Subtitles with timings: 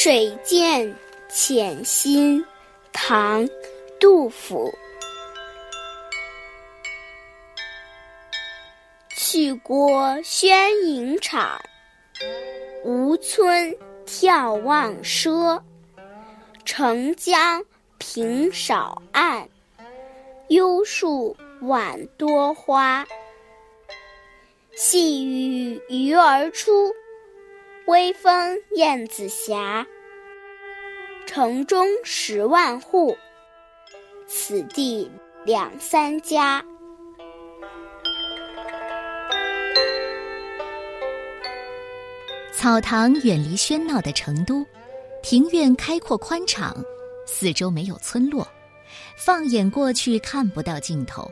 [0.00, 0.94] 水见
[1.28, 2.46] 浅心，
[2.92, 3.44] 唐·
[3.98, 4.72] 杜甫。
[9.16, 11.60] 去过宣营场，
[12.84, 13.76] 吴村
[14.06, 15.60] 眺望赊。
[16.64, 17.64] 澄江
[17.98, 19.48] 平少岸，
[20.46, 23.04] 幽树晚多花。
[24.76, 26.94] 细雨鱼儿出，
[27.88, 29.56] 微风燕子斜。
[31.26, 33.16] 城中十万户，
[34.26, 35.10] 此地
[35.46, 36.62] 两三家。
[42.52, 44.62] 草堂远离喧闹的成都，
[45.22, 46.76] 庭院开阔宽敞，
[47.26, 48.46] 四周没有村落，
[49.16, 51.26] 放眼过去看不到尽头。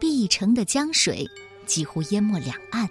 [0.00, 1.24] 碧城的江水
[1.64, 2.88] 几乎淹没两岸，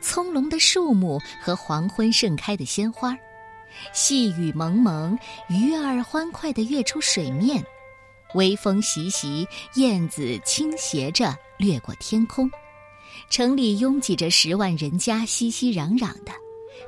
[0.00, 3.16] 葱茏的树木和黄昏盛开的鲜花，
[3.92, 7.64] 细雨蒙蒙，鱼儿欢快地跃出水面，
[8.34, 12.50] 微风习习，燕子倾斜着掠过天空。
[13.30, 16.32] 城里拥挤着十万人家，熙熙攘攘的。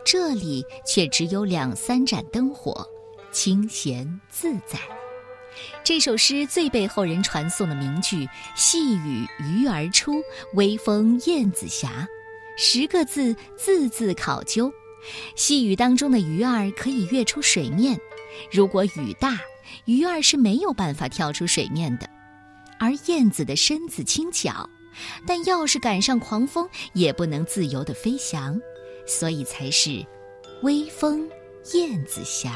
[0.05, 2.87] 这里却只有两三盏灯火，
[3.33, 4.79] 清闲自在。
[5.83, 10.23] 这首诗最被后人传颂的名句“细雨鱼儿出，
[10.55, 11.89] 微风燕子斜”，
[12.63, 14.71] 十个字字字考究。
[15.35, 17.99] 细雨当中的鱼儿可以跃出水面，
[18.53, 19.41] 如果雨大，
[19.87, 22.07] 鱼儿是没有办法跳出水面的。
[22.79, 24.69] 而燕子的身子轻巧，
[25.27, 28.61] 但要是赶上狂风，也不能自由地飞翔。
[29.07, 30.05] 所以才是
[30.63, 31.27] 微风
[31.73, 32.51] 燕子斜，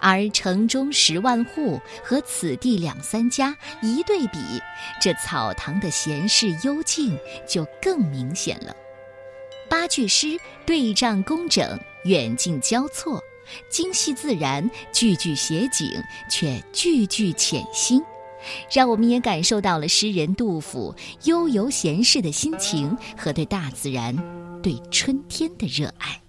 [0.00, 4.38] 而城中十万户和此地两三家一对比，
[5.00, 7.16] 这草堂的闲适幽静
[7.48, 8.74] 就更明显了。
[9.68, 13.22] 八句诗对仗工整，远近交错，
[13.70, 15.90] 精细自然，句句写景，
[16.30, 18.02] 却句句潜心，
[18.72, 20.94] 让我们也感受到了诗人杜甫
[21.24, 24.16] 悠游闲适的心情和对大自然。
[24.62, 26.20] 对春天的热爱。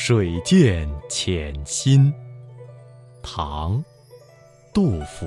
[0.00, 2.14] 水见浅心，
[3.20, 3.76] 唐·
[4.72, 5.26] 杜甫。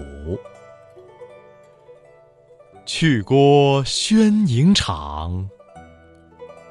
[2.85, 5.47] 去郭轩营场，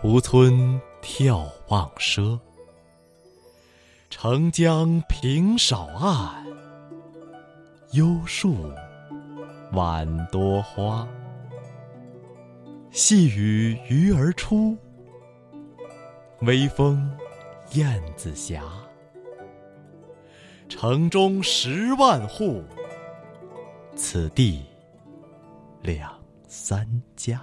[0.03, 2.41] 吴村眺望赊。
[4.09, 6.47] 澄江平少岸，
[7.93, 8.73] 幽树
[9.73, 11.07] 晚多花。
[12.91, 14.75] 细雨鱼儿出，
[16.41, 17.09] 微风
[17.75, 18.65] 燕子峡。
[20.69, 22.65] 城中十万户，
[23.95, 24.65] 此地。
[25.83, 26.13] 两
[26.49, 26.87] 三
[27.17, 27.41] 家。